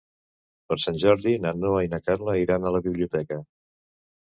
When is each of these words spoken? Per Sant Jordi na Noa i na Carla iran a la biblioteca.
Per 0.71 0.77
Sant 0.83 0.97
Jordi 1.03 1.35
na 1.43 1.51
Noa 1.59 1.85
i 1.89 1.93
na 1.93 2.01
Carla 2.09 2.37
iran 2.47 2.65
a 2.65 2.73
la 2.79 2.83
biblioteca. 2.89 3.41